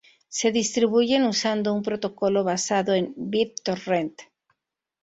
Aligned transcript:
Se 0.29 0.51
distribuyen 0.51 1.25
usando 1.27 1.75
un 1.75 1.83
protocolo 1.83 2.43
basado 2.43 2.95
en 2.95 3.13
BitTorrent. 3.15 4.17